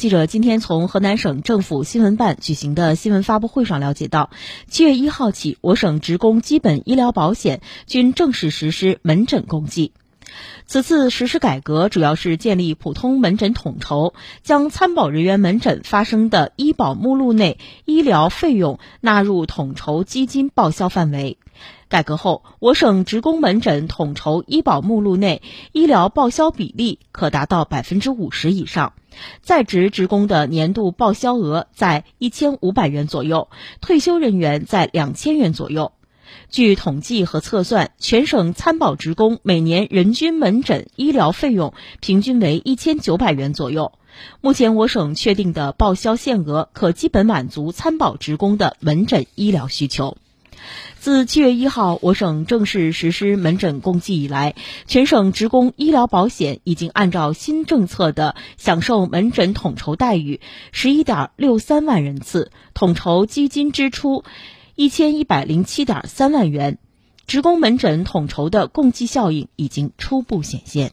[0.00, 4.30] 记者今天从河南省政府新闻办举行的新闻发布会上了解到，
[4.66, 9.92] 七月一号起，我省职工基本医疗保险均正式实施门诊共计。
[10.66, 21.38] 此次实施改革，主要是建立普通门诊统筹，将参保人员门诊发生的医保目录内医疗费用纳入统筹基金报销范围。
[21.88, 25.42] 改革后，我省职工门诊统筹医保目录内
[25.72, 28.92] 医疗报销比例可达到百分之五十以上，
[29.42, 33.48] 在职职工的年度报销额在一千五百元左右，
[33.80, 35.90] 退休人员在两千元左右。
[36.50, 43.92] 据统计和测算，全省参保职工每年人均门诊医疗费用平均为一千九百元左右。
[44.40, 50.16] 目前，我省确定的报销限额可基本满足参保职工的门诊医疗需求。
[50.98, 54.54] 自七月一号，我省正式实施门诊共计以来，
[54.86, 60.40] 全省职工医疗保险已经按照新政策的享受门诊统筹待遇
[60.72, 64.24] 十一点六三万人次，统筹基金支出。
[64.80, 66.78] 一千一百零七点三万元，
[67.26, 70.92] 职工门诊统筹的共计效应已经初步显现。